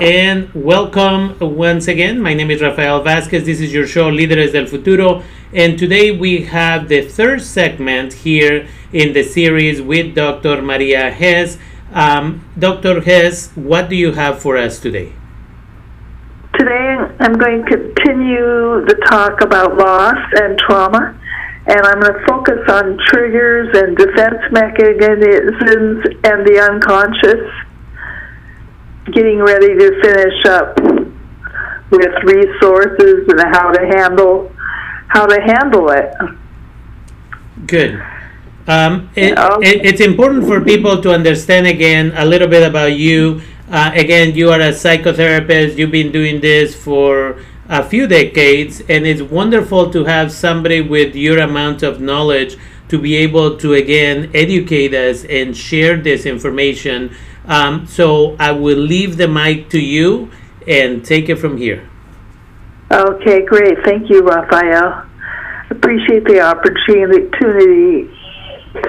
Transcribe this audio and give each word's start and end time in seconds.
and 0.00 0.48
welcome 0.54 1.36
once 1.40 1.88
again. 1.88 2.20
My 2.20 2.32
name 2.32 2.52
is 2.52 2.62
Rafael 2.62 3.02
Vasquez. 3.02 3.44
This 3.44 3.60
is 3.60 3.72
your 3.72 3.84
show, 3.84 4.12
Líderes 4.12 4.52
del 4.52 4.66
Futuro. 4.66 5.24
And 5.52 5.76
today 5.76 6.12
we 6.12 6.44
have 6.44 6.88
the 6.88 7.02
third 7.02 7.42
segment 7.42 8.12
here 8.12 8.68
in 8.92 9.12
the 9.12 9.24
series 9.24 9.82
with 9.82 10.14
Dr. 10.14 10.62
Maria 10.62 11.10
Hess. 11.10 11.58
Um, 11.92 12.44
Dr. 12.56 13.00
Hess, 13.00 13.50
what 13.56 13.88
do 13.88 13.96
you 13.96 14.12
have 14.12 14.40
for 14.40 14.56
us 14.56 14.78
today? 14.78 15.12
Today 16.56 16.96
I'm 17.18 17.32
going 17.32 17.64
to 17.64 17.68
continue 17.68 18.86
the 18.86 19.02
talk 19.10 19.40
about 19.40 19.78
loss 19.78 20.18
and 20.40 20.56
trauma, 20.60 21.18
and 21.66 21.80
I'm 21.80 22.00
going 22.00 22.14
to 22.14 22.26
focus 22.28 22.60
on 22.68 22.98
triggers 23.08 23.76
and 23.76 23.96
defense 23.96 24.42
mechanisms 24.52 26.04
and 26.22 26.46
the 26.46 26.68
unconscious 26.70 27.67
getting 29.12 29.38
ready 29.38 29.74
to 29.78 30.00
finish 30.02 30.46
up 30.46 30.78
with 31.90 32.12
resources 32.24 33.26
and 33.28 33.40
how 33.54 33.72
to 33.72 33.86
handle 33.86 34.52
how 35.08 35.26
to 35.26 35.40
handle 35.40 35.90
it. 35.90 36.12
Good. 37.66 38.02
Um, 38.66 39.08
it, 39.16 39.32
it, 39.62 39.86
it's 39.86 40.00
important 40.02 40.44
for 40.46 40.60
people 40.60 41.00
to 41.00 41.12
understand 41.12 41.66
again 41.66 42.12
a 42.14 42.24
little 42.24 42.48
bit 42.48 42.68
about 42.68 42.92
you. 42.92 43.40
Uh, 43.70 43.90
again, 43.94 44.34
you 44.34 44.50
are 44.50 44.60
a 44.60 44.72
psychotherapist. 44.72 45.76
You've 45.76 45.90
been 45.90 46.12
doing 46.12 46.40
this 46.40 46.74
for 46.74 47.42
a 47.68 47.82
few 47.82 48.06
decades, 48.06 48.80
and 48.88 49.06
it's 49.06 49.22
wonderful 49.22 49.90
to 49.92 50.04
have 50.04 50.30
somebody 50.32 50.82
with 50.82 51.14
your 51.14 51.38
amount 51.38 51.82
of 51.82 52.00
knowledge 52.00 52.58
to 52.88 52.98
be 52.98 53.16
able 53.16 53.56
to 53.58 53.74
again 53.74 54.30
educate 54.34 54.94
us 54.94 55.24
and 55.24 55.56
share 55.56 55.96
this 55.96 56.26
information 56.26 57.14
um, 57.48 57.86
so 57.86 58.36
I 58.38 58.52
will 58.52 58.78
leave 58.78 59.16
the 59.16 59.26
mic 59.26 59.70
to 59.70 59.80
you 59.80 60.30
and 60.66 61.04
take 61.04 61.28
it 61.28 61.36
from 61.36 61.56
here. 61.56 61.88
Okay, 62.92 63.44
great. 63.44 63.78
Thank 63.84 64.08
you, 64.08 64.22
Rafael. 64.22 65.06
Appreciate 65.70 66.24
the 66.24 66.40
opportunity 66.40 68.10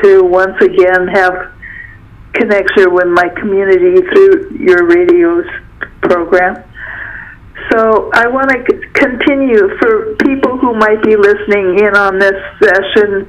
to 0.04 0.24
once 0.24 0.62
again 0.62 1.08
have 1.08 1.54
connection 2.34 2.94
with 2.94 3.08
my 3.08 3.28
community 3.40 4.02
through 4.08 4.58
your 4.60 4.86
radio's 4.88 5.48
program. 6.02 6.64
So 7.72 8.10
I 8.14 8.28
want 8.28 8.50
to 8.50 8.58
continue 8.94 9.78
for 9.80 10.16
people 10.16 10.58
who 10.58 10.76
might 10.76 11.04
be 11.04 11.16
listening 11.16 11.80
in 11.80 11.96
on 11.96 12.20
this 12.20 12.36
session 12.62 13.28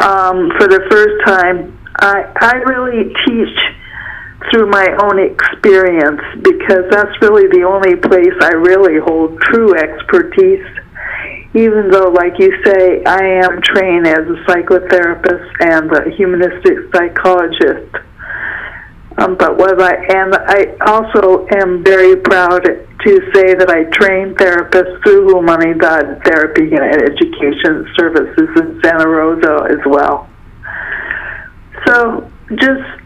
um, 0.00 0.50
for 0.58 0.66
the 0.66 0.86
first 0.90 1.26
time. 1.26 1.78
I, 1.98 2.32
I 2.40 2.54
really 2.56 3.12
teach 3.26 3.58
through 4.48 4.70
my 4.70 4.86
own 5.02 5.18
experience 5.20 6.22
because 6.42 6.88
that's 6.90 7.12
really 7.20 7.48
the 7.52 7.64
only 7.68 7.96
place 7.96 8.34
I 8.40 8.54
really 8.56 8.98
hold 8.98 9.38
true 9.40 9.76
expertise. 9.76 10.64
Even 11.52 11.90
though, 11.90 12.08
like 12.08 12.38
you 12.38 12.54
say, 12.64 13.04
I 13.04 13.42
am 13.44 13.60
trained 13.60 14.06
as 14.06 14.24
a 14.24 14.38
psychotherapist 14.46 15.50
and 15.60 15.90
a 15.92 16.10
humanistic 16.16 16.94
psychologist. 16.94 17.96
Um, 19.18 19.36
but 19.36 19.58
what 19.58 19.82
I 19.82 19.96
and 20.16 20.34
I 20.34 20.76
also 20.86 21.46
am 21.52 21.84
very 21.84 22.16
proud 22.16 22.64
to 22.64 23.12
say 23.34 23.54
that 23.54 23.68
I 23.68 23.84
train 23.90 24.34
therapists 24.36 25.02
through 25.02 25.34
Humanidad 25.34 26.22
Therapy 26.24 26.70
and 26.70 26.84
Education 27.02 27.86
Services 27.98 28.48
in 28.56 28.80
Santa 28.82 29.08
Rosa 29.08 29.66
as 29.68 29.80
well. 29.84 30.28
So 31.86 32.30
just 32.54 32.99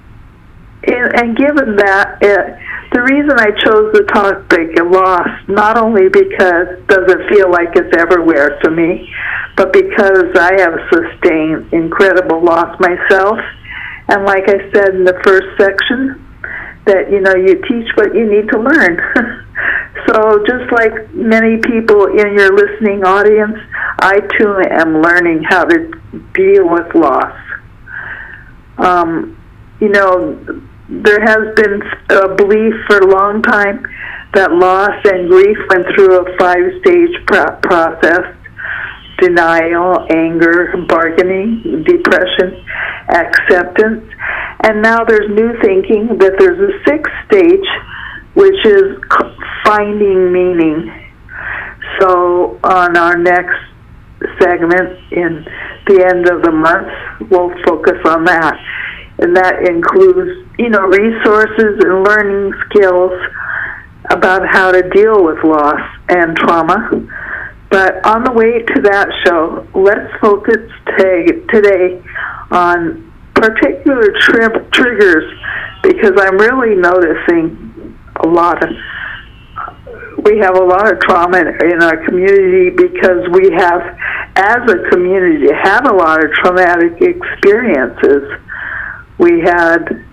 and, 0.87 1.15
and 1.15 1.37
given 1.37 1.77
that, 1.77 2.19
it, 2.21 2.59
the 2.93 3.03
reason 3.03 3.35
I 3.35 3.51
chose 3.59 3.93
the 3.93 4.07
topic 4.13 4.79
of 4.79 4.91
loss, 4.91 5.29
not 5.49 5.77
only 5.77 6.09
because 6.09 6.79
it 6.79 6.87
doesn't 6.87 7.29
feel 7.29 7.51
like 7.51 7.75
it's 7.75 7.91
everywhere 7.99 8.59
to 8.63 8.71
me, 8.71 9.11
but 9.57 9.73
because 9.73 10.31
I 10.39 10.61
have 10.61 10.79
sustained 10.93 11.73
incredible 11.73 12.43
loss 12.43 12.79
myself. 12.79 13.39
And 14.09 14.25
like 14.25 14.49
I 14.49 14.59
said 14.73 14.95
in 14.95 15.05
the 15.05 15.19
first 15.25 15.59
section, 15.59 16.21
that 16.87 17.11
you 17.11 17.21
know 17.21 17.35
you 17.35 17.57
teach 17.67 17.89
what 17.97 18.15
you 18.15 18.31
need 18.31 18.49
to 18.51 18.59
learn. 18.61 18.95
so 20.07 20.45
just 20.47 20.71
like 20.73 21.13
many 21.15 21.57
people 21.59 22.07
in 22.07 22.37
your 22.37 22.55
listening 22.55 23.05
audience, 23.05 23.59
I 24.01 24.21
too 24.39 24.61
am 24.71 25.01
learning 25.01 25.45
how 25.49 25.65
to 25.65 25.91
deal 26.35 26.69
with 26.69 26.95
loss. 26.95 27.35
Um, 28.79 29.41
you 29.81 29.89
know, 29.89 30.63
there 30.89 31.21
has 31.21 31.55
been 31.57 31.83
a 32.11 32.35
belief 32.35 32.75
for 32.87 32.99
a 32.99 33.07
long 33.07 33.43
time 33.43 33.87
that 34.35 34.53
loss 34.53 34.93
and 35.05 35.31
grief 35.31 35.57
went 35.71 35.87
through 35.95 36.21
a 36.21 36.37
five 36.37 36.61
stage 36.81 37.15
pro- 37.27 37.57
process 37.63 38.37
denial, 39.19 40.07
anger, 40.11 40.75
bargaining, 40.89 41.85
depression, 41.87 42.65
acceptance. 43.09 44.05
And 44.65 44.83
now 44.83 45.05
there's 45.05 45.31
new 45.31 45.55
thinking 45.63 46.19
that 46.19 46.35
there's 46.39 46.59
a 46.59 46.73
sixth 46.85 47.13
stage, 47.27 47.67
which 48.35 48.67
is 48.67 48.99
finding 49.65 50.33
meaning. 50.33 50.93
So, 52.01 52.59
on 52.65 52.97
our 52.97 53.17
next 53.17 53.57
segment 54.43 54.99
in 55.13 55.47
the 55.87 56.05
end 56.05 56.29
of 56.29 56.43
the 56.43 56.51
month, 56.51 57.31
we'll 57.31 57.55
focus 57.65 57.99
on 58.05 58.25
that 58.25 58.59
and 59.19 59.37
that 59.37 59.67
includes, 59.69 60.44
you 60.59 60.69
know, 60.69 60.83
resources 60.83 61.81
and 61.85 62.05
learning 62.05 62.53
skills 62.67 63.13
about 64.11 64.47
how 64.47 64.71
to 64.71 64.89
deal 64.91 65.25
with 65.25 65.43
loss 65.45 65.81
and 66.09 66.37
trauma. 66.37 66.91
But 67.71 68.07
on 68.07 68.23
the 68.23 68.33
way 68.33 68.63
to 68.63 68.81
that 68.83 69.09
show, 69.27 69.67
let's 69.75 70.13
focus 70.21 70.71
today 70.99 72.03
on 72.51 73.13
particular 73.35 74.15
tri- 74.21 74.65
triggers 74.71 75.25
because 75.83 76.13
I'm 76.19 76.39
really 76.39 76.77
noticing 76.77 77.99
a 78.23 78.29
lot 78.29 78.63
of 78.63 78.71
we 80.25 80.39
have 80.39 80.57
a 80.57 80.65
lot 80.65 80.91
of 80.91 81.01
trauma 81.01 81.39
in 81.39 81.83
our 81.83 82.03
community 82.05 82.71
because 82.71 83.29
we 83.33 83.53
have 83.53 83.83
as 84.37 84.71
a 84.71 84.89
community 84.91 85.53
had 85.53 85.87
a 85.87 85.95
lot 85.95 86.25
of 86.25 86.31
traumatic 86.33 87.03
experiences 87.03 88.41
we 89.19 89.41
had 89.41 90.05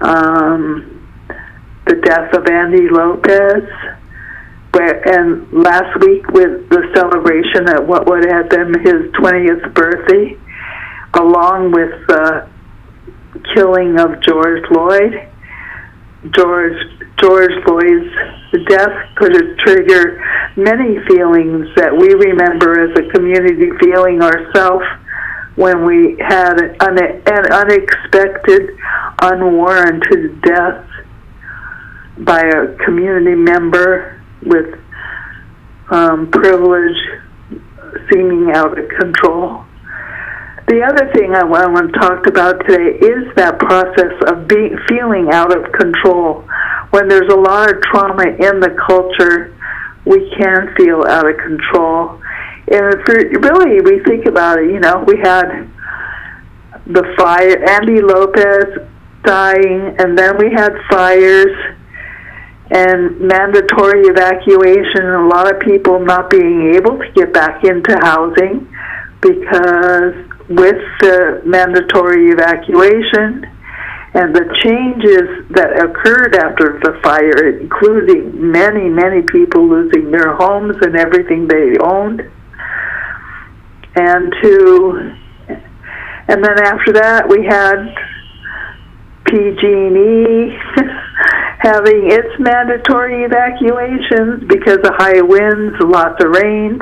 um, 0.00 1.06
the 1.86 1.96
death 1.96 2.34
of 2.34 2.46
Andy 2.46 2.88
Lopez, 2.88 3.64
where, 4.72 5.02
and 5.08 5.50
last 5.52 5.98
week 6.00 6.28
with 6.28 6.68
the 6.68 6.82
celebration 6.94 7.68
at 7.68 7.86
what 7.86 8.06
would 8.06 8.24
have 8.30 8.48
been 8.48 8.74
his 8.80 9.10
20th 9.12 9.74
birthday, 9.74 10.36
along 11.14 11.72
with 11.72 12.06
the 12.06 12.48
killing 13.54 13.98
of 13.98 14.20
George 14.22 14.66
Floyd. 14.68 15.28
George 16.34 16.76
George 17.20 17.52
Floyd's 17.64 18.14
death 18.68 19.14
could 19.16 19.58
trigger 19.58 20.22
many 20.56 20.98
feelings 21.06 21.66
that 21.76 21.90
we 21.90 22.14
remember 22.14 22.78
as 22.80 22.96
a 22.98 23.10
community 23.10 23.70
feeling 23.80 24.22
ourselves 24.22 24.84
when 25.58 25.84
we 25.84 26.16
had 26.20 26.54
an, 26.60 26.98
an 27.26 27.52
unexpected, 27.52 28.78
unwarranted 29.20 30.40
death 30.42 30.86
by 32.18 32.38
a 32.38 32.76
community 32.84 33.34
member 33.34 34.22
with 34.46 34.78
um, 35.90 36.30
privilege 36.30 36.96
seeming 38.08 38.52
out 38.54 38.78
of 38.78 38.88
control. 39.00 39.64
The 40.68 40.84
other 40.84 41.10
thing 41.12 41.34
I 41.34 41.42
want 41.42 41.92
to 41.92 41.98
talk 41.98 42.28
about 42.28 42.60
today 42.64 42.96
is 43.04 43.34
that 43.34 43.58
process 43.58 44.14
of 44.30 44.46
being 44.46 44.78
feeling 44.88 45.30
out 45.32 45.50
of 45.50 45.72
control. 45.72 46.46
When 46.90 47.08
there's 47.08 47.32
a 47.32 47.36
lot 47.36 47.74
of 47.74 47.82
trauma 47.82 48.28
in 48.28 48.60
the 48.60 48.76
culture, 48.86 49.56
we 50.04 50.30
can 50.38 50.72
feel 50.76 51.02
out 51.02 51.28
of 51.28 51.36
control. 51.38 52.22
And 52.70 53.02
for, 53.04 53.14
really, 53.14 53.80
we 53.80 54.02
think 54.04 54.26
about 54.26 54.58
it, 54.58 54.70
you 54.70 54.80
know, 54.80 55.04
we 55.06 55.18
had 55.18 55.68
the 56.86 57.14
fire, 57.16 57.64
Andy 57.68 58.00
Lopez 58.02 58.86
dying, 59.24 59.96
and 59.98 60.16
then 60.16 60.36
we 60.38 60.50
had 60.52 60.72
fires 60.90 61.54
and 62.70 63.20
mandatory 63.20 64.02
evacuation, 64.08 65.00
and 65.00 65.24
a 65.24 65.28
lot 65.28 65.52
of 65.52 65.60
people 65.60 66.00
not 66.00 66.28
being 66.28 66.74
able 66.74 66.98
to 66.98 67.12
get 67.14 67.32
back 67.32 67.64
into 67.64 67.96
housing 68.02 68.68
because 69.20 70.14
with 70.48 70.80
the 71.00 71.42
mandatory 71.44 72.28
evacuation 72.28 73.44
and 74.14 74.34
the 74.34 74.44
changes 74.62 75.46
that 75.50 75.76
occurred 75.76 76.34
after 76.36 76.80
the 76.82 76.98
fire, 77.02 77.58
including 77.60 78.50
many, 78.50 78.88
many 78.88 79.22
people 79.22 79.68
losing 79.68 80.10
their 80.10 80.34
homes 80.36 80.76
and 80.82 80.96
everything 80.96 81.46
they 81.48 81.76
owned, 81.78 82.30
and 83.98 84.32
to 84.42 85.14
and 86.28 86.44
then 86.44 86.62
after 86.62 86.92
that 86.92 87.28
we 87.28 87.44
had 87.44 87.94
PG&E 89.26 90.56
having 91.58 92.10
its 92.10 92.38
mandatory 92.38 93.24
evacuations 93.24 94.44
because 94.48 94.78
of 94.78 94.94
high 94.96 95.20
winds, 95.20 95.76
lots 95.80 96.22
of 96.22 96.30
rains. 96.30 96.80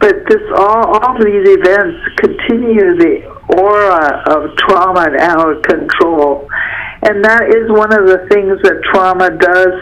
But 0.00 0.26
this 0.28 0.42
all 0.56 0.98
all 0.98 1.18
these 1.18 1.46
events 1.46 1.98
continue 2.16 2.96
the 2.96 3.26
aura 3.58 4.22
of 4.30 4.56
trauma 4.56 5.10
and 5.10 5.16
out 5.20 5.56
of 5.56 5.62
control. 5.62 6.48
And 7.02 7.24
that 7.24 7.50
is 7.50 7.70
one 7.70 7.92
of 7.92 8.06
the 8.06 8.26
things 8.30 8.58
that 8.62 8.82
trauma 8.90 9.30
does 9.30 9.74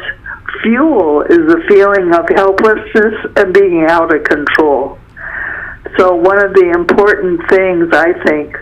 fuel 0.63 1.23
is 1.23 1.45
the 1.49 1.63
feeling 1.69 2.13
of 2.15 2.27
helplessness 2.35 3.15
and 3.37 3.53
being 3.53 3.87
out 3.89 4.15
of 4.15 4.25
control. 4.25 4.99
So 5.99 6.15
one 6.15 6.45
of 6.45 6.53
the 6.53 6.73
important 6.75 7.41
things 7.49 7.89
I 7.93 8.13
think 8.27 8.57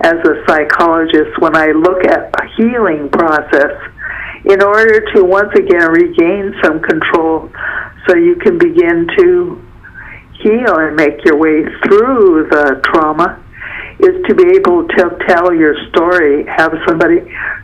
as 0.00 0.14
a 0.24 0.44
psychologist 0.46 1.38
when 1.38 1.56
I 1.56 1.72
look 1.72 2.04
at 2.04 2.32
a 2.40 2.46
healing 2.56 3.08
process 3.10 3.72
in 4.44 4.62
order 4.62 5.00
to 5.14 5.24
once 5.24 5.52
again 5.54 5.88
regain 5.90 6.54
some 6.62 6.80
control 6.80 7.50
so 8.06 8.16
you 8.16 8.36
can 8.36 8.58
begin 8.58 9.06
to 9.18 9.62
heal 10.42 10.76
and 10.76 10.96
make 10.96 11.24
your 11.24 11.36
way 11.38 11.64
through 11.84 12.48
the 12.50 12.80
trauma 12.84 13.40
is 14.00 14.24
to 14.28 14.34
be 14.34 14.56
able 14.56 14.86
to 14.88 15.18
tell 15.28 15.54
your 15.54 15.74
story, 15.88 16.44
have 16.46 16.72
somebody 16.86 17.20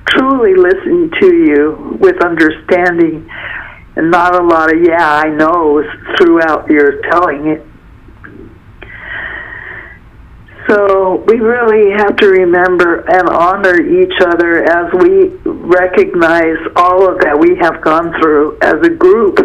truly 0.09 0.55
listen 0.55 1.11
to 1.21 1.27
you 1.27 1.99
with 2.01 2.23
understanding 2.25 3.29
and 3.97 4.11
not 4.11 4.35
a 4.35 4.43
lot 4.43 4.73
of 4.73 4.81
yeah, 4.83 5.21
I 5.25 5.29
know 5.29 5.83
throughout 6.17 6.71
your 6.71 7.03
telling 7.11 7.49
it. 7.49 7.67
So 10.71 11.25
we 11.27 11.41
really 11.41 11.91
have 11.99 12.17
to 12.19 12.29
remember 12.29 13.01
and 13.01 13.29
honor 13.29 13.75
each 13.75 14.15
other 14.25 14.63
as 14.63 14.93
we 15.03 15.31
recognize 15.45 16.59
all 16.77 17.11
of 17.11 17.19
that 17.23 17.37
we 17.41 17.57
have 17.61 17.83
gone 17.83 18.15
through 18.21 18.57
as 18.63 18.75
a 18.85 18.91
group. 18.91 19.41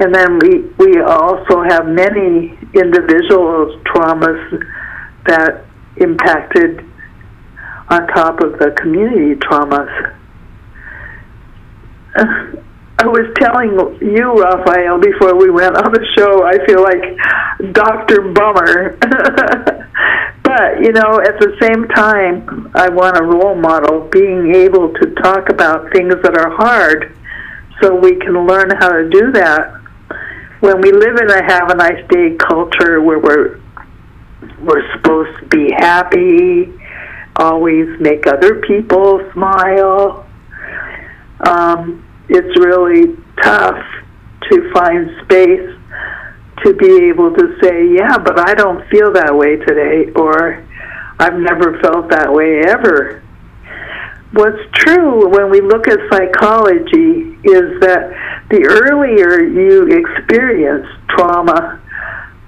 And 0.00 0.12
then 0.12 0.40
we, 0.40 0.62
we 0.76 1.00
also 1.00 1.62
have 1.62 1.86
many 1.86 2.58
individual 2.74 3.80
traumas 3.86 4.66
that 5.26 5.64
impacted 5.98 6.84
on 7.88 8.08
top 8.08 8.40
of 8.40 8.58
the 8.58 8.72
community 8.72 9.38
traumas. 9.38 10.16
I 12.98 13.06
was 13.06 13.32
telling 13.38 13.70
you, 14.00 14.42
Rafael, 14.42 14.98
before 14.98 15.36
we 15.36 15.48
went 15.48 15.76
on 15.76 15.92
the 15.92 16.04
show, 16.18 16.44
I 16.44 16.58
feel 16.66 16.82
like 16.82 17.72
Dr. 17.72 18.32
Bummer. 18.32 18.98
but, 20.56 20.80
you 20.80 20.92
know, 20.92 21.20
at 21.20 21.38
the 21.38 21.54
same 21.60 21.86
time, 21.88 22.70
I 22.74 22.88
want 22.88 23.18
a 23.18 23.22
role 23.22 23.54
model 23.54 24.08
being 24.08 24.54
able 24.54 24.90
to 24.94 25.10
talk 25.16 25.50
about 25.50 25.92
things 25.92 26.14
that 26.22 26.34
are 26.34 26.50
hard 26.50 27.14
so 27.82 27.94
we 27.94 28.16
can 28.16 28.46
learn 28.46 28.70
how 28.70 28.88
to 28.88 29.06
do 29.10 29.32
that. 29.32 29.74
When 30.60 30.80
we 30.80 30.92
live 30.92 31.16
in 31.18 31.30
a 31.30 31.42
have 31.44 31.70
a 31.70 31.74
nice 31.74 32.02
day 32.08 32.36
culture 32.36 33.02
where 33.02 33.18
we're 33.18 33.60
we're 34.60 34.96
supposed 34.96 35.38
to 35.40 35.46
be 35.46 35.70
happy, 35.76 36.72
always 37.36 38.00
make 38.00 38.26
other 38.26 38.60
people 38.62 39.30
smile. 39.34 40.26
Um, 41.46 42.02
it's 42.30 42.58
really 42.58 43.14
tough 43.42 43.84
to 44.50 44.72
find 44.72 45.10
space 45.24 45.75
to 46.64 46.74
be 46.74 47.08
able 47.08 47.34
to 47.34 47.58
say, 47.62 47.94
yeah, 47.94 48.18
but 48.18 48.38
I 48.38 48.54
don't 48.54 48.86
feel 48.88 49.12
that 49.12 49.34
way 49.34 49.56
today, 49.56 50.10
or 50.16 50.64
I've 51.18 51.38
never 51.38 51.78
felt 51.80 52.10
that 52.10 52.32
way 52.32 52.60
ever. 52.66 53.22
What's 54.32 54.60
true 54.72 55.28
when 55.28 55.50
we 55.50 55.60
look 55.60 55.88
at 55.88 55.98
psychology 56.10 57.38
is 57.44 57.80
that 57.80 58.12
the 58.50 58.66
earlier 58.66 59.42
you 59.42 59.86
experience 59.86 60.86
trauma, 61.08 61.80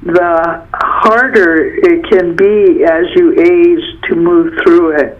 the 0.03 0.67
harder 0.75 1.65
it 1.65 2.05
can 2.11 2.37
be 2.37 2.85
as 2.85 3.07
you 3.17 3.33
age 3.33 4.03
to 4.09 4.17
move 4.17 4.55
through 4.65 4.97
it 4.97 5.19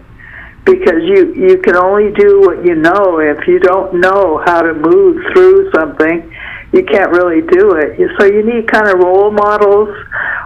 because 0.65 1.01
you 1.03 1.33
you 1.33 1.57
can 1.59 1.75
only 1.75 2.11
do 2.13 2.41
what 2.41 2.63
you 2.65 2.75
know 2.75 3.19
if 3.19 3.47
you 3.47 3.59
don't 3.59 3.99
know 3.99 4.41
how 4.45 4.61
to 4.61 4.73
move 4.73 5.17
through 5.33 5.71
something 5.71 6.33
you 6.71 6.83
can't 6.83 7.11
really 7.11 7.41
do 7.41 7.71
it. 7.75 7.97
So 8.19 8.25
you 8.25 8.43
need 8.43 8.67
kind 8.67 8.87
of 8.87 8.99
role 8.99 9.31
models 9.31 9.89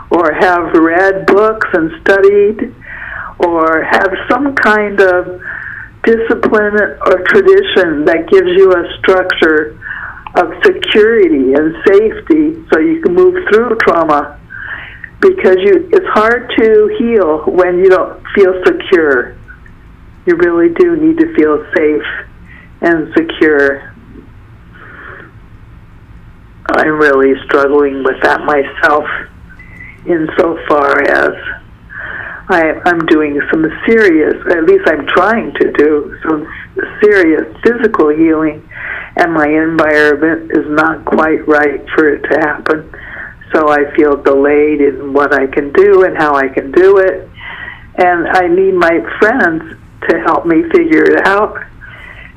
or 0.10 0.34
have 0.34 0.74
read 0.74 1.25
books 1.25 1.68
and 1.74 1.92
studied 2.02 2.74
or 3.40 3.84
have 3.84 4.14
some 4.30 4.56
kind 4.56 5.00
of 5.02 5.42
discipline 6.04 6.75
or 6.75 7.24
tradition 7.28 8.06
that 8.06 8.28
gives 8.31 8.50
you 8.56 8.72
a 8.72 8.98
structure 9.00 9.80
of 10.36 10.52
security 10.66 11.54
and 11.54 11.75
safety 11.86 12.66
so 12.72 12.80
you 12.80 13.02
can 13.02 13.14
move 13.14 13.36
through 13.50 13.78
trauma. 13.81 14.40
Because 15.20 15.58
you 15.60 15.90
it's 15.92 16.08
hard 16.10 16.52
to 16.58 16.96
heal 17.00 17.44
when 17.46 17.80
you 17.80 17.90
don't 17.90 18.22
feel 18.36 18.62
secure. 18.66 19.36
You 20.25 20.36
really 20.36 20.74
do 20.74 20.96
need 20.96 21.18
to 21.20 21.34
feel 21.36 21.66
safe 21.75 22.28
and 22.81 23.14
secure 23.14 23.93
i'm 26.74 27.00
really 27.00 27.34
struggling 27.46 28.04
with 28.04 28.22
that 28.22 28.42
myself 28.42 29.06
insofar 30.06 31.02
as 31.04 31.34
I, 32.50 32.74
I'm 32.86 33.06
doing 33.06 33.40
some 33.50 33.66
serious, 33.86 34.36
at 34.52 34.66
least 34.66 34.84
I'm 34.88 35.08
trying 35.08 35.54
to 35.54 35.72
do 35.72 36.20
some 36.28 36.46
serious 37.02 37.56
physical 37.64 38.10
healing 38.10 38.68
and 39.16 39.34
my 39.34 39.48
environment 39.48 40.52
is 40.52 40.66
not 40.70 41.06
quite 41.06 41.48
right 41.48 41.81
for 41.96 42.10
it 42.10 42.22
to 42.24 42.40
happen. 42.40 42.94
So 43.54 43.70
I 43.70 43.96
feel 43.96 44.18
delayed 44.18 44.81
in 44.81 45.14
what 45.14 45.34
I 45.34 45.48
can 45.48 45.72
do 45.74 46.04
and 46.04 46.18
how 46.18 46.36
I 46.36 46.48
can 46.48 46.72
do 46.72 46.98
it. 46.98 47.30
And 47.96 48.28
I 48.28 48.48
need 48.48 48.74
my 48.74 49.00
friends 49.20 49.78
to 50.10 50.20
help 50.22 50.46
me 50.46 50.64
figure 50.72 51.04
it 51.04 51.28
out. 51.28 51.64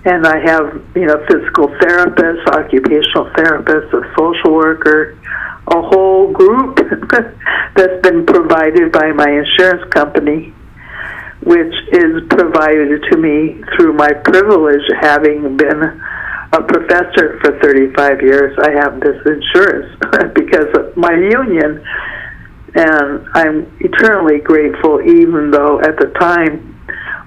And 0.07 0.27
I 0.27 0.39
have, 0.39 0.83
you 0.95 1.07
know, 1.07 1.19
physical 1.27 1.69
therapists, 1.69 2.47
occupational 2.47 3.27
therapists, 3.37 3.93
a 3.93 4.15
social 4.17 4.55
worker, 4.55 5.19
a 5.67 5.83
whole 5.83 6.33
group 6.33 6.77
that's 7.77 8.03
been 8.03 8.25
provided 8.25 8.93
by 8.93 9.13
my 9.13 9.29
insurance 9.29 9.83
company 9.93 10.55
which 11.47 11.75
is 11.93 12.27
provided 12.29 13.03
to 13.09 13.17
me 13.17 13.63
through 13.77 13.93
my 13.93 14.13
privilege 14.13 14.83
having 15.01 15.57
been 15.57 15.81
a 16.53 16.63
professor 16.63 17.39
for 17.41 17.59
35 17.63 18.21
years. 18.21 18.59
I 18.61 18.73
have 18.73 18.99
this 18.99 19.17
insurance 19.25 19.97
because 20.35 20.67
of 20.75 20.97
my 20.97 21.13
union, 21.13 21.85
and 22.75 23.29
I'm 23.35 23.73
eternally 23.79 24.39
grateful, 24.41 25.01
even 25.03 25.53
though 25.53 25.81
at 25.81 25.97
the 25.99 26.13
time, 26.19 26.73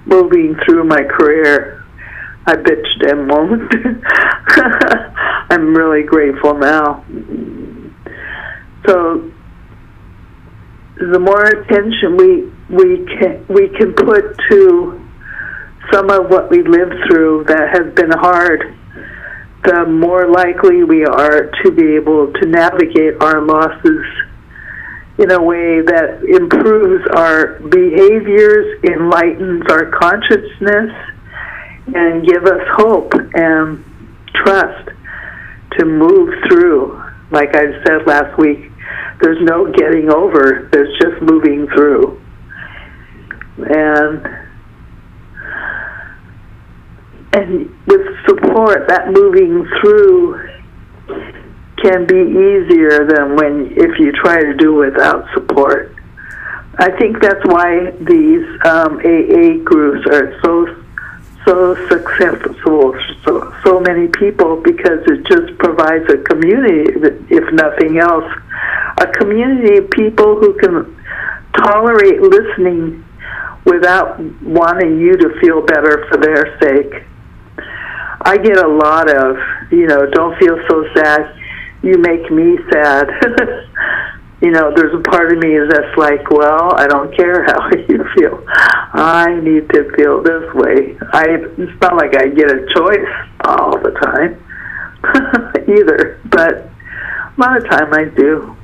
moving 0.04 0.54
through 0.66 0.84
my 0.84 1.02
career, 1.02 1.79
I 2.50 2.56
bitched 2.56 3.08
and 3.08 3.28
moaned. 3.28 3.72
I'm 5.50 5.72
really 5.72 6.02
grateful 6.02 6.54
now. 6.54 7.04
So 8.86 9.30
the 10.96 11.20
more 11.20 11.44
attention 11.44 12.16
we 12.16 12.50
we 12.68 13.06
can 13.06 13.46
we 13.48 13.68
can 13.78 13.94
put 13.94 14.36
to 14.50 15.00
some 15.92 16.10
of 16.10 16.28
what 16.28 16.50
we 16.50 16.64
lived 16.64 16.94
through 17.08 17.44
that 17.46 17.70
has 17.70 17.94
been 17.94 18.10
hard, 18.10 18.76
the 19.62 19.86
more 19.86 20.28
likely 20.28 20.82
we 20.82 21.04
are 21.04 21.52
to 21.62 21.70
be 21.70 21.94
able 21.94 22.32
to 22.32 22.46
navigate 22.46 23.22
our 23.22 23.42
losses 23.42 24.04
in 25.18 25.30
a 25.30 25.42
way 25.42 25.82
that 25.82 26.24
improves 26.24 27.04
our 27.14 27.60
behaviors, 27.60 28.82
enlightens 28.84 29.62
our 29.70 29.86
consciousness, 29.90 30.90
and 31.94 32.26
give 32.26 32.44
us 32.44 32.60
hope 32.72 33.12
and 33.34 33.84
trust 34.34 34.90
to 35.78 35.84
move 35.84 36.34
through. 36.48 37.02
Like 37.30 37.54
I 37.54 37.82
said 37.84 38.06
last 38.06 38.38
week, 38.38 38.70
there's 39.20 39.38
no 39.42 39.70
getting 39.72 40.10
over. 40.10 40.68
There's 40.72 40.98
just 40.98 41.22
moving 41.22 41.68
through. 41.68 42.20
And 43.58 44.26
and 47.32 47.70
with 47.86 48.06
support, 48.26 48.88
that 48.88 49.12
moving 49.12 49.64
through 49.80 50.48
can 51.82 52.06
be 52.06 52.16
easier 52.16 53.06
than 53.06 53.36
when 53.36 53.72
if 53.76 53.98
you 53.98 54.12
try 54.12 54.40
to 54.40 54.54
do 54.54 54.74
without 54.74 55.24
support. 55.34 55.94
I 56.78 56.90
think 56.98 57.20
that's 57.20 57.44
why 57.44 57.90
these 58.00 58.46
um, 58.64 58.98
AA 58.98 59.62
groups 59.62 60.06
are 60.10 60.40
so 60.42 60.79
so 61.46 61.74
successful 61.88 62.94
so 63.24 63.54
so 63.64 63.80
many 63.80 64.08
people 64.08 64.60
because 64.62 65.00
it 65.06 65.24
just 65.26 65.56
provides 65.58 66.04
a 66.12 66.18
community 66.18 66.84
if 67.30 67.52
nothing 67.52 67.98
else 67.98 68.30
a 69.00 69.06
community 69.06 69.78
of 69.78 69.90
people 69.90 70.36
who 70.36 70.52
can 70.58 70.96
tolerate 71.56 72.20
listening 72.20 73.04
without 73.64 74.20
wanting 74.42 74.98
you 74.98 75.16
to 75.16 75.40
feel 75.40 75.62
better 75.62 76.06
for 76.08 76.16
their 76.18 76.58
sake. 76.60 77.04
I 78.22 78.36
get 78.36 78.58
a 78.58 78.68
lot 78.68 79.10
of, 79.10 79.36
you 79.70 79.86
know, 79.86 80.06
don't 80.10 80.38
feel 80.38 80.58
so 80.68 80.84
sad. 80.94 81.36
You 81.82 81.96
make 81.98 82.30
me 82.30 82.58
sad. 82.70 83.08
you 84.40 84.50
know, 84.50 84.72
there's 84.74 84.94
a 84.94 85.02
part 85.02 85.32
of 85.32 85.38
me 85.38 85.58
that's 85.68 85.96
like, 85.98 86.30
well, 86.30 86.74
I 86.74 86.86
don't 86.86 87.14
care 87.14 87.44
how 87.44 87.70
you 87.88 88.04
feel. 88.16 88.42
I 88.48 89.38
need 89.42 89.68
to 89.70 89.90
feel 89.96 90.22
this 90.22 90.54
way. 90.54 90.96
I 91.12 91.26
it's 91.58 91.80
not 91.80 91.96
like 91.96 92.16
I 92.16 92.28
get 92.28 92.50
a 92.50 92.66
choice 92.74 93.28
all 93.44 93.78
the 93.78 93.90
time 94.02 94.42
either, 95.68 96.20
but 96.24 96.54
a 96.56 97.34
lot 97.38 97.56
of 97.58 97.68
time 97.68 97.92
I 97.92 98.04
do. 98.04 98.56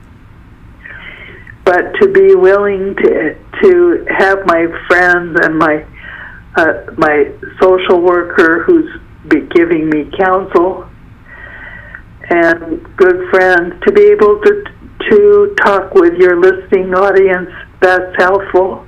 But 1.64 1.94
to 2.00 2.08
be 2.12 2.34
willing 2.34 2.94
to 2.96 3.36
to 3.62 4.06
have 4.08 4.46
my 4.46 4.66
friends 4.88 5.38
and 5.42 5.58
my 5.58 5.84
uh, 6.56 6.84
my 6.96 7.32
social 7.60 8.00
worker 8.00 8.62
who's 8.64 9.00
be 9.28 9.40
giving 9.54 9.90
me 9.90 10.10
counsel 10.16 10.88
and 12.28 12.96
good 12.96 13.28
friends 13.30 13.74
to 13.84 13.92
be 13.92 14.02
able 14.02 14.40
to 14.40 14.64
to 15.10 15.54
talk 15.64 15.94
with 15.94 16.14
your 16.14 16.40
listening 16.40 16.94
audience. 16.94 17.50
That's 17.80 18.14
helpful. 18.16 18.86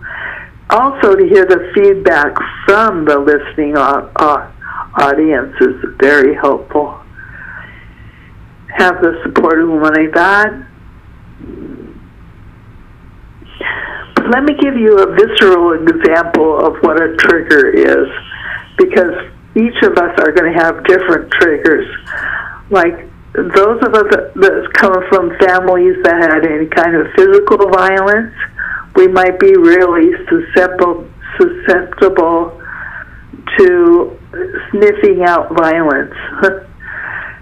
Also 0.71 1.17
to 1.17 1.27
hear 1.29 1.47
the 1.47 1.71
feedback 1.75 2.37
from 2.67 3.05
the 3.05 3.19
listening 3.19 3.77
audience 3.77 5.55
is 5.61 5.77
very 5.99 6.35
helpful. 6.35 7.01
Have 8.77 9.01
the 9.01 9.21
support 9.25 9.61
of 9.63 9.69
of 9.69 10.07
God. 10.13 10.67
Let 14.31 14.45
me 14.45 14.55
give 14.61 14.77
you 14.77 14.99
a 14.99 15.15
visceral 15.15 15.73
example 15.73 16.59
of 16.67 16.77
what 16.83 17.01
a 17.01 17.17
trigger 17.17 17.71
is 17.71 18.09
because 18.77 19.15
each 19.57 19.83
of 19.83 19.97
us 19.97 20.19
are 20.21 20.33
going 20.33 20.53
to 20.53 20.59
have 20.59 20.85
different 20.85 21.31
triggers. 21.33 21.89
Like 22.71 23.08
those 23.35 23.81
of 23.83 23.95
us 23.95 24.09
that 24.35 24.71
come 24.75 24.95
from 25.09 25.37
families 25.39 25.97
that 26.03 26.17
had 26.17 26.47
any 26.47 26.67
kind 26.67 26.97
of 26.97 27.07
physical 27.15 27.59
violence, 27.71 28.35
we 28.97 29.07
might 29.09 29.39
be 29.39 29.55
really 29.55 30.13
susceptible 30.29 31.07
susceptible 31.39 32.61
to 33.59 34.19
sniffing 34.71 35.23
out 35.25 35.55
violence. 35.57 36.15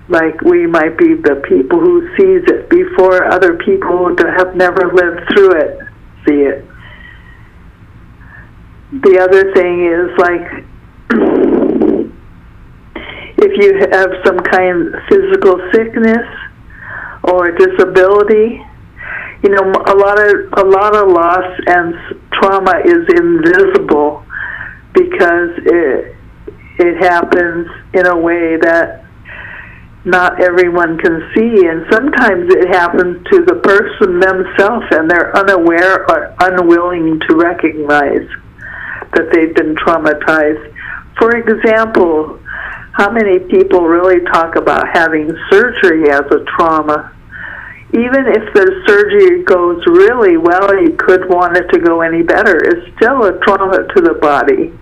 like 0.09 0.41
we 0.43 0.67
might 0.67 0.97
be 0.99 1.15
the 1.15 1.43
people 1.49 1.81
who 1.81 2.07
sees 2.17 2.43
it 2.47 2.69
before 2.69 3.25
other 3.33 3.57
people 3.59 4.15
that 4.15 4.35
have 4.39 4.55
never 4.55 4.93
lived 4.93 5.21
through 5.35 5.53
it 5.53 5.81
see 6.27 6.43
it. 6.43 6.65
The 8.93 9.19
other 9.21 9.53
thing 9.55 9.87
is 9.87 10.11
like 10.19 10.65
if 13.39 13.53
you 13.61 13.77
have 13.93 14.11
some 14.25 14.39
kind 14.39 14.95
of 14.95 15.03
physical 15.09 15.61
sickness 15.73 16.27
or 17.25 17.51
disability, 17.51 18.63
you 19.43 19.51
know, 19.51 19.73
a 19.87 19.95
lot 19.95 20.19
of 20.19 20.35
a 20.57 20.65
lot 20.65 20.97
of 20.97 21.09
loss 21.09 21.61
and 21.67 21.95
trauma 22.33 22.81
is 22.85 23.05
invisible 23.15 24.25
because 24.95 25.51
it 25.67 26.17
it 26.79 26.97
happens 27.03 27.69
in 27.95 28.07
a 28.07 28.17
way 28.17 28.57
that 28.57 29.05
not 30.05 30.41
everyone 30.41 30.97
can 30.99 31.21
see 31.35 31.67
and 31.67 31.85
sometimes 31.91 32.53
it 32.55 32.69
happens 32.69 33.27
to 33.29 33.45
the 33.45 33.57
person 33.57 34.21
themselves 34.21 34.87
and 34.93 35.11
they're 35.11 35.37
unaware 35.37 36.09
or 36.11 36.35
unwilling 36.41 37.19
to 37.29 37.35
recognize 37.35 38.29
that 39.15 39.33
they've 39.33 39.55
been 39.55 39.75
traumatized. 39.75 40.73
For 41.19 41.37
example, 41.37 42.39
how 42.97 43.13
many 43.13 43.39
people 43.39 43.83
really 43.83 44.25
talk 44.33 44.57
about 44.57 44.89
having 44.95 45.29
surgery 45.51 46.09
as 46.09 46.25
a 46.33 46.43
trauma? 46.57 47.13
Even 47.93 48.25
if 48.25 48.55
the 48.55 48.83
surgery 48.89 49.45
goes 49.45 49.85
really 49.87 50.39
well, 50.39 50.75
you 50.81 50.97
could 50.99 51.29
want 51.29 51.59
it 51.59 51.69
to 51.75 51.79
go 51.79 52.01
any 52.01 52.23
better. 52.23 52.57
It's 52.57 52.97
still 52.97 53.25
a 53.25 53.39
trauma 53.45 53.87
to 53.87 54.01
the 54.01 54.15
body. 54.15 54.73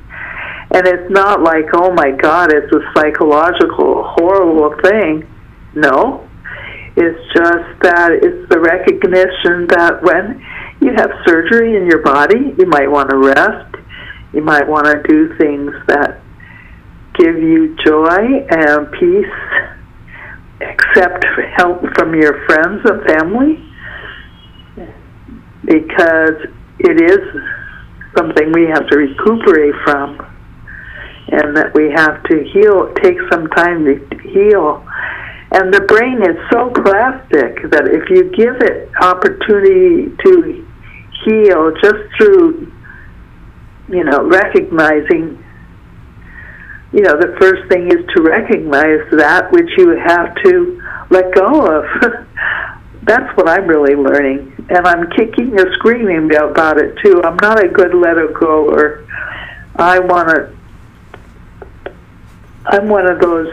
And 0.71 0.87
it's 0.87 1.11
not 1.11 1.42
like, 1.42 1.66
oh 1.75 1.92
my 1.92 2.12
God, 2.12 2.52
it's 2.52 2.73
a 2.73 2.80
psychological, 2.94 4.04
horrible 4.06 4.80
thing. 4.80 5.28
No. 5.75 6.28
It's 6.97 7.18
just 7.35 7.83
that 7.83 8.11
it's 8.23 8.49
the 8.49 8.61
recognition 8.61 9.66
that 9.75 9.99
when 10.02 10.38
you 10.80 10.94
have 10.94 11.11
surgery 11.26 11.76
in 11.76 11.87
your 11.90 12.02
body, 12.02 12.54
you 12.56 12.66
might 12.66 12.88
want 12.88 13.11
to 13.11 13.18
rest. 13.18 13.75
You 14.33 14.42
might 14.42 14.68
want 14.68 14.87
to 14.87 15.02
do 15.02 15.37
things 15.37 15.73
that 15.88 16.24
give 17.14 17.37
you 17.37 17.76
joy 17.85 18.47
and 18.50 18.90
peace, 18.92 19.26
accept 20.61 21.25
help 21.56 21.80
from 21.94 22.14
your 22.14 22.44
friends 22.47 22.83
and 22.85 23.02
family, 23.06 23.62
because 25.64 26.47
it 26.80 27.00
is 27.00 27.21
something 28.16 28.52
we 28.52 28.66
have 28.66 28.87
to 28.88 28.97
recuperate 28.97 29.75
from, 29.85 30.18
and 31.28 31.56
that 31.56 31.73
we 31.75 31.90
have 31.90 32.23
to 32.25 32.44
heal, 32.52 32.92
take 33.02 33.18
some 33.33 33.47
time 33.49 33.85
to 33.85 34.18
heal. 34.18 34.87
And 35.52 35.73
the 35.73 35.83
brain 35.83 36.21
is 36.23 36.37
so 36.50 36.71
plastic 36.71 37.71
that 37.71 37.87
if 37.87 38.11
you 38.11 38.30
give 38.35 38.56
it 38.61 38.90
opportunity 39.00 40.11
to 40.25 40.66
heal 41.25 41.73
just 41.80 42.02
through, 42.16 42.73
you 43.88 44.02
know, 44.02 44.26
recognizing 44.26 45.44
you 46.95 47.01
know, 47.01 47.19
the 47.19 47.37
first 47.41 47.69
thing 47.69 47.89
is 47.89 48.07
to 48.15 48.23
recognize 48.23 49.01
that 49.19 49.51
which 49.51 49.69
you 49.77 49.99
have 49.99 50.33
to 50.45 50.81
let 51.11 51.35
go 51.35 51.67
of. 51.67 51.85
That's 53.03 53.37
what 53.37 53.49
I'm 53.49 53.67
really 53.67 53.97
learning. 53.97 54.55
And 54.71 54.87
I'm 54.87 55.11
kicking 55.11 55.59
and 55.59 55.69
screaming 55.75 56.33
about 56.37 56.79
it 56.79 56.97
too. 57.03 57.21
I'm 57.25 57.37
not 57.43 57.63
a 57.63 57.69
good 57.69 57.95
let 57.97 58.17
it 58.17 58.33
go 58.33 58.71
or 58.71 59.05
I 59.75 59.99
want 59.99 60.29
to. 60.29 60.57
I'm 62.67 62.89
one 62.89 63.11
of 63.11 63.19
those 63.19 63.49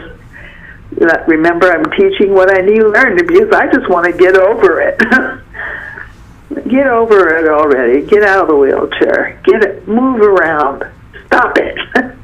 that 0.98 1.26
remember 1.26 1.68
I'm 1.70 1.90
teaching 1.98 2.32
what 2.34 2.56
I 2.56 2.60
need 2.60 2.78
to 2.78 2.88
learn 2.90 3.16
because 3.16 3.50
I 3.52 3.66
just 3.72 3.90
want 3.90 4.06
to 4.06 4.16
get 4.16 4.36
over 4.36 4.80
it. 4.80 4.98
get 6.68 6.86
over 6.86 7.36
it 7.38 7.48
already. 7.48 8.06
Get 8.06 8.22
out 8.22 8.42
of 8.42 8.48
the 8.48 8.56
wheelchair. 8.56 9.40
Get 9.44 9.64
it. 9.64 9.88
Move 9.88 10.20
around. 10.20 10.84
Stop 11.26 11.58
it. 11.58 11.76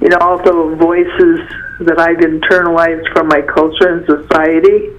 you 0.00 0.08
know, 0.08 0.18
also 0.20 0.74
voices 0.76 1.40
that 1.80 1.98
I've 1.98 2.18
internalized 2.18 3.12
from 3.12 3.28
my 3.28 3.42
culture 3.42 3.88
and 3.88 4.06
society 4.06 4.90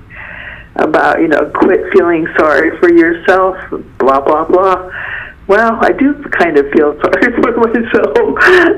about, 0.75 1.19
you 1.19 1.27
know, 1.27 1.51
quit 1.55 1.91
feeling 1.91 2.27
sorry 2.37 2.77
for 2.79 2.91
yourself, 2.91 3.57
blah, 3.97 4.21
blah, 4.21 4.45
blah. 4.45 4.89
Well, 5.47 5.79
I 5.81 5.91
do 5.91 6.23
kind 6.31 6.57
of 6.57 6.69
feel 6.71 6.99
sorry 7.01 7.33
for 7.41 7.57
myself, 7.57 8.17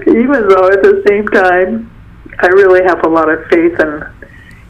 even 0.07 0.47
though 0.47 0.67
at 0.69 0.81
the 0.81 1.03
same 1.07 1.27
time, 1.27 1.91
I 2.39 2.47
really 2.47 2.83
have 2.83 3.05
a 3.05 3.09
lot 3.09 3.29
of 3.29 3.45
faith 3.47 3.79
in 3.79 4.03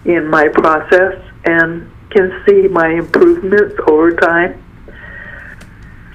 in 0.05 0.27
my 0.27 0.49
process 0.49 1.15
and 1.45 1.89
can 2.09 2.43
see 2.45 2.67
my 2.67 2.89
improvements 2.89 3.75
over 3.87 4.11
time. 4.11 4.61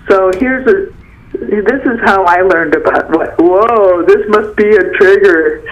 So 0.09 0.31
here's 0.39 0.67
a 0.67 0.93
this 1.33 1.83
is 1.85 2.01
how 2.05 2.25
I 2.25 2.41
learned 2.43 2.75
about 2.75 3.11
what. 3.11 3.35
Whoa, 3.39 4.05
this 4.07 4.25
must 4.29 4.57
be 4.57 4.69
a 4.69 4.93
trigger. 4.99 5.65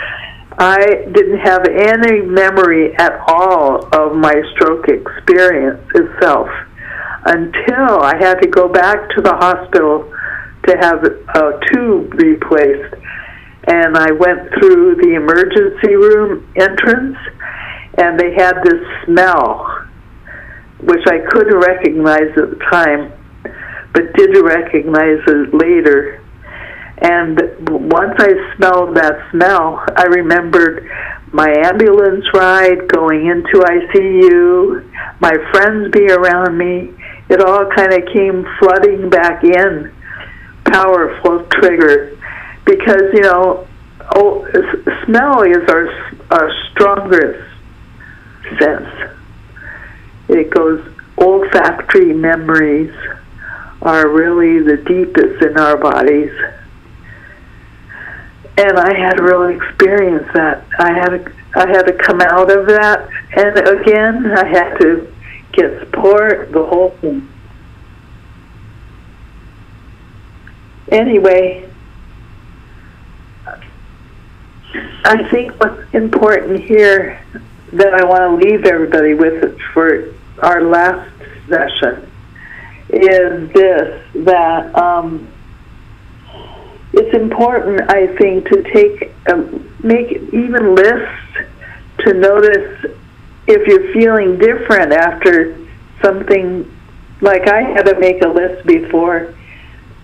I 0.58 1.06
didn't 1.12 1.38
have 1.40 1.66
any 1.66 2.22
memory 2.22 2.94
at 2.96 3.12
all 3.28 3.86
of 3.94 4.16
my 4.16 4.34
stroke 4.54 4.88
experience 4.88 5.82
itself 5.94 6.48
until 7.26 8.00
I 8.00 8.16
had 8.18 8.40
to 8.40 8.48
go 8.48 8.68
back 8.68 9.10
to 9.16 9.22
the 9.22 9.34
hospital 9.34 10.12
to 10.66 10.76
have 10.78 11.04
a 11.04 11.60
tube 11.72 12.14
replaced. 12.14 12.94
And 13.68 13.96
I 13.96 14.12
went 14.12 14.48
through 14.54 14.96
the 14.96 15.14
emergency 15.14 15.96
room 15.96 16.48
entrance, 16.56 17.18
and 17.98 18.18
they 18.18 18.32
had 18.34 18.54
this 18.62 18.80
smell, 19.04 19.86
which 20.80 21.04
I 21.06 21.18
couldn't 21.28 21.58
recognize 21.58 22.30
at 22.36 22.50
the 22.50 22.60
time 22.70 23.12
but 23.96 24.12
did 24.12 24.36
recognize 24.44 25.20
it 25.26 25.54
later. 25.54 26.22
And 26.98 27.40
once 27.66 28.12
I 28.18 28.54
smelled 28.54 28.94
that 28.96 29.30
smell, 29.30 29.82
I 29.96 30.04
remembered 30.04 30.86
my 31.32 31.48
ambulance 31.64 32.26
ride, 32.34 32.88
going 32.88 33.24
into 33.26 33.64
ICU, 33.64 34.84
my 35.20 35.32
friends 35.50 35.90
being 35.92 36.10
around 36.10 36.58
me. 36.58 36.92
It 37.30 37.40
all 37.40 37.70
kind 37.74 37.94
of 37.94 38.06
came 38.12 38.44
flooding 38.58 39.08
back 39.08 39.42
in, 39.42 39.90
powerful 40.64 41.46
trigger, 41.52 42.18
because 42.66 43.14
you 43.14 43.22
know, 43.22 43.66
oh, 44.14 44.46
smell 45.06 45.42
is 45.42 45.66
our 45.70 45.88
our 46.30 46.50
strongest 46.70 47.48
sense. 48.60 49.10
It 50.28 50.50
goes 50.50 50.86
olfactory 51.18 52.12
memories 52.12 52.94
are 53.86 54.08
really 54.08 54.60
the 54.62 54.76
deepest 54.76 55.42
in 55.44 55.58
our 55.58 55.76
bodies. 55.76 56.32
and 58.58 58.78
I 58.78 58.96
had 58.96 59.20
really 59.20 59.54
experience 59.54 60.26
that. 60.34 60.64
I 60.78 60.92
had 60.92 61.08
to 61.10 61.32
I 61.54 61.68
had 61.68 61.86
to 61.86 61.92
come 61.94 62.20
out 62.20 62.50
of 62.50 62.66
that, 62.66 63.08
and 63.32 63.58
again, 63.58 64.26
I 64.26 64.46
had 64.46 64.76
to 64.78 65.10
get 65.52 65.78
support, 65.80 66.52
the 66.52 66.64
whole 66.64 66.90
thing. 67.00 67.26
Anyway, 70.90 71.66
I 75.04 75.28
think 75.30 75.52
what's 75.60 75.94
important 75.94 76.62
here 76.62 77.22
that 77.72 77.94
I 77.94 78.04
want 78.04 78.20
to 78.20 78.48
leave 78.48 78.66
everybody 78.66 79.14
with 79.14 79.58
for 79.72 80.12
our 80.40 80.62
last 80.62 81.10
session 81.48 82.05
is 82.88 83.52
this 83.52 84.02
that 84.24 84.74
um, 84.76 85.28
it's 86.92 87.14
important, 87.14 87.90
I 87.90 88.16
think, 88.16 88.48
to 88.48 88.62
take 88.72 89.12
um, 89.30 89.72
make 89.82 90.12
even 90.32 90.74
lists 90.74 91.38
to 92.00 92.14
notice 92.14 92.86
if 93.46 93.66
you're 93.66 93.92
feeling 93.92 94.38
different 94.38 94.92
after 94.92 95.58
something. 96.02 96.72
Like 97.22 97.48
I 97.48 97.62
had 97.62 97.86
to 97.86 97.98
make 97.98 98.22
a 98.22 98.28
list 98.28 98.66
before 98.66 99.34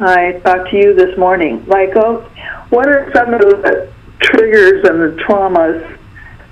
I 0.00 0.40
talked 0.44 0.70
to 0.70 0.76
you 0.76 0.94
this 0.94 1.16
morning. 1.18 1.64
Like, 1.66 1.90
oh, 1.94 2.28
what 2.70 2.88
are 2.88 3.12
some 3.14 3.34
of 3.34 3.40
the 3.40 3.92
triggers 4.18 4.88
and 4.88 5.00
the 5.00 5.22
traumas 5.22 5.98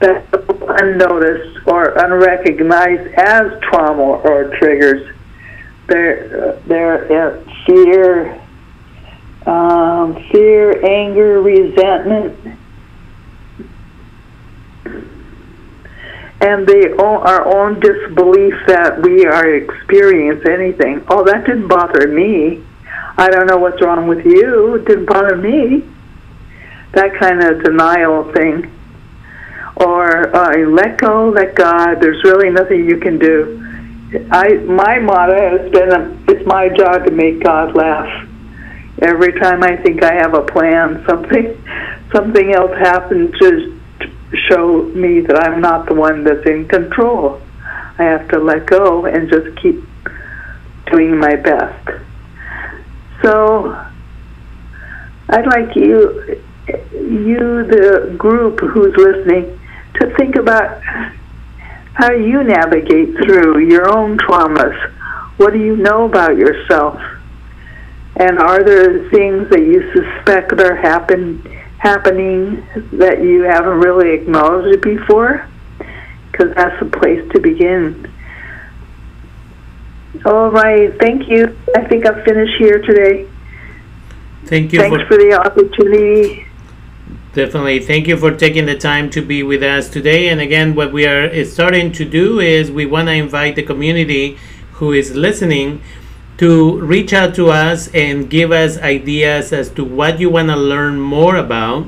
that 0.00 0.24
unnoticed 0.82 1.66
or 1.66 1.94
unrecognized 1.98 3.14
as 3.14 3.60
trauma 3.62 4.02
or 4.02 4.54
triggers? 4.58 5.14
There, 5.90 6.52
there, 6.68 7.44
fear, 7.66 8.40
um, 9.44 10.14
fear, 10.30 10.86
anger, 10.86 11.42
resentment, 11.42 12.38
and 16.40 16.64
they 16.64 16.82
the 16.82 16.96
our 16.96 17.44
own 17.44 17.80
disbelief 17.80 18.54
that 18.68 19.02
we 19.02 19.26
are 19.26 19.52
experiencing 19.52 20.52
anything. 20.52 21.04
Oh, 21.08 21.24
that 21.24 21.44
didn't 21.44 21.66
bother 21.66 22.06
me. 22.06 22.62
I 23.18 23.28
don't 23.28 23.48
know 23.48 23.58
what's 23.58 23.82
wrong 23.82 24.06
with 24.06 24.24
you. 24.24 24.76
It 24.76 24.84
didn't 24.84 25.06
bother 25.06 25.36
me. 25.36 25.82
That 26.92 27.14
kind 27.14 27.42
of 27.42 27.64
denial 27.64 28.32
thing. 28.32 28.72
Or 29.74 30.36
uh, 30.36 30.56
let 30.68 30.98
go, 30.98 31.30
let 31.30 31.56
God. 31.56 32.00
There's 32.00 32.22
really 32.22 32.50
nothing 32.50 32.88
you 32.88 32.98
can 32.98 33.18
do. 33.18 33.59
I 34.30 34.54
my 34.66 34.98
motto 34.98 35.58
has 35.58 35.70
been, 35.70 36.24
"It's 36.28 36.46
my 36.46 36.68
job 36.68 37.04
to 37.06 37.10
make 37.12 37.42
God 37.42 37.74
laugh." 37.74 38.26
Every 39.02 39.32
time 39.40 39.62
I 39.62 39.76
think 39.76 40.02
I 40.02 40.14
have 40.14 40.34
a 40.34 40.42
plan, 40.42 41.04
something 41.08 41.56
something 42.12 42.52
else 42.52 42.76
happens 42.76 43.38
to 43.38 43.78
show 44.48 44.82
me 44.82 45.20
that 45.20 45.36
I'm 45.44 45.60
not 45.60 45.86
the 45.86 45.94
one 45.94 46.24
that's 46.24 46.46
in 46.46 46.66
control. 46.66 47.40
I 47.98 48.04
have 48.04 48.28
to 48.28 48.38
let 48.38 48.66
go 48.66 49.04
and 49.04 49.28
just 49.28 49.56
keep 49.56 49.84
doing 50.90 51.16
my 51.18 51.36
best. 51.36 51.90
So 53.22 53.76
I'd 55.28 55.46
like 55.46 55.76
you 55.76 56.40
you 56.92 57.64
the 57.64 58.14
group 58.18 58.60
who's 58.60 58.96
listening 58.96 59.60
to 59.94 60.14
think 60.16 60.36
about 60.36 60.80
how 61.94 62.08
do 62.08 62.20
you 62.20 62.42
navigate 62.42 63.16
through 63.16 63.68
your 63.68 63.94
own 63.94 64.18
traumas. 64.18 64.76
What 65.36 65.52
do 65.52 65.58
you 65.58 65.76
know 65.76 66.04
about 66.04 66.36
yourself? 66.36 67.00
And 68.16 68.38
are 68.38 68.62
there 68.62 69.08
things 69.10 69.48
that 69.50 69.60
you 69.60 69.90
suspect 69.92 70.52
are 70.60 70.76
happen, 70.76 71.40
happening 71.78 72.66
that 72.92 73.22
you 73.22 73.42
haven't 73.42 73.80
really 73.80 74.10
acknowledged 74.10 74.82
before? 74.82 75.48
Because 76.30 76.54
that's 76.54 76.80
a 76.82 76.84
place 76.84 77.26
to 77.32 77.40
begin. 77.40 78.12
All 80.24 80.50
right, 80.50 80.98
thank 81.00 81.28
you. 81.28 81.56
I 81.74 81.86
think 81.86 82.04
I'll 82.04 82.22
finish 82.24 82.50
here 82.58 82.80
today. 82.82 83.26
Thank 84.44 84.72
you. 84.72 84.80
Thanks 84.80 85.00
for, 85.02 85.08
for 85.08 85.16
the 85.16 85.32
opportunity. 85.32 86.46
Definitely. 87.32 87.78
Thank 87.78 88.08
you 88.08 88.16
for 88.16 88.32
taking 88.32 88.66
the 88.66 88.76
time 88.76 89.08
to 89.10 89.22
be 89.22 89.44
with 89.44 89.62
us 89.62 89.88
today. 89.88 90.28
And 90.28 90.40
again, 90.40 90.74
what 90.74 90.92
we 90.92 91.06
are 91.06 91.44
starting 91.44 91.92
to 91.92 92.04
do 92.04 92.40
is 92.40 92.72
we 92.72 92.86
want 92.86 93.06
to 93.06 93.14
invite 93.14 93.54
the 93.54 93.62
community 93.62 94.36
who 94.72 94.92
is 94.92 95.14
listening 95.14 95.80
to 96.38 96.80
reach 96.80 97.12
out 97.12 97.34
to 97.36 97.50
us 97.50 97.88
and 97.94 98.28
give 98.28 98.50
us 98.50 98.78
ideas 98.78 99.52
as 99.52 99.68
to 99.70 99.84
what 99.84 100.18
you 100.18 100.28
want 100.28 100.48
to 100.48 100.56
learn 100.56 100.98
more 100.98 101.36
about 101.36 101.86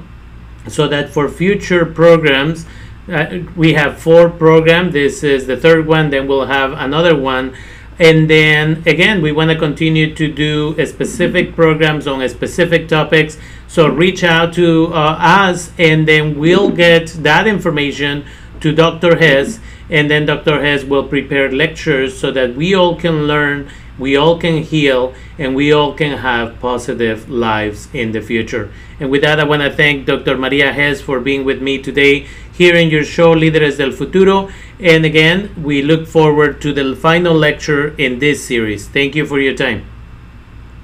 so 0.68 0.86
that 0.86 1.10
for 1.10 1.28
future 1.28 1.84
programs 1.84 2.66
uh, 3.08 3.38
we 3.56 3.72
have 3.72 3.98
four 3.98 4.28
programs 4.28 4.92
this 4.92 5.24
is 5.24 5.46
the 5.46 5.56
third 5.56 5.86
one 5.86 6.10
then 6.10 6.28
we'll 6.28 6.46
have 6.46 6.72
another 6.72 7.16
one 7.16 7.56
and 7.98 8.28
then 8.30 8.82
again 8.86 9.22
we 9.22 9.32
want 9.32 9.50
to 9.50 9.58
continue 9.58 10.14
to 10.14 10.30
do 10.30 10.76
specific 10.86 11.54
programs 11.56 12.06
on 12.06 12.26
specific 12.28 12.86
topics 12.86 13.38
so 13.72 13.88
reach 13.88 14.22
out 14.22 14.52
to 14.52 14.92
uh, 14.92 15.16
us 15.18 15.72
and 15.78 16.06
then 16.06 16.38
we'll 16.38 16.70
get 16.70 17.06
that 17.22 17.46
information 17.46 18.22
to 18.60 18.70
dr 18.74 19.16
hess 19.16 19.58
and 19.88 20.10
then 20.10 20.26
dr 20.26 20.62
hess 20.62 20.84
will 20.84 21.08
prepare 21.08 21.50
lectures 21.50 22.18
so 22.18 22.30
that 22.30 22.54
we 22.54 22.74
all 22.74 22.94
can 22.94 23.26
learn 23.26 23.66
we 23.98 24.16
all 24.16 24.38
can 24.38 24.62
heal 24.62 25.14
and 25.38 25.54
we 25.54 25.72
all 25.72 25.94
can 25.94 26.18
have 26.18 26.58
positive 26.60 27.28
lives 27.28 27.88
in 27.92 28.12
the 28.12 28.20
future. 28.20 28.72
And 28.98 29.10
with 29.10 29.22
that, 29.22 29.38
I 29.38 29.44
want 29.44 29.62
to 29.62 29.70
thank 29.70 30.06
Dr. 30.06 30.36
Maria 30.36 30.72
Hess 30.72 31.00
for 31.00 31.20
being 31.20 31.44
with 31.44 31.60
me 31.60 31.78
today 31.78 32.26
here 32.52 32.74
in 32.74 32.90
your 32.90 33.04
show, 33.04 33.34
Líderes 33.34 33.78
del 33.78 33.92
Futuro. 33.92 34.50
And 34.80 35.04
again, 35.04 35.54
we 35.62 35.82
look 35.82 36.06
forward 36.06 36.60
to 36.62 36.72
the 36.72 36.96
final 36.96 37.34
lecture 37.34 37.94
in 37.96 38.18
this 38.18 38.44
series. 38.44 38.88
Thank 38.88 39.14
you 39.14 39.26
for 39.26 39.38
your 39.38 39.54
time. 39.54 39.91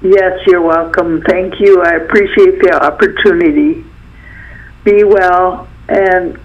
Yes, 0.00 0.38
you're 0.46 0.62
welcome. 0.62 1.22
Thank 1.22 1.54
you. 1.58 1.82
I 1.82 1.96
appreciate 1.96 2.62
the 2.62 2.78
opportunity. 2.80 3.84
Be 4.84 5.02
well 5.02 5.66
and 5.88 6.38